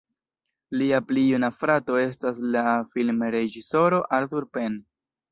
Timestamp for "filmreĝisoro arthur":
2.93-4.49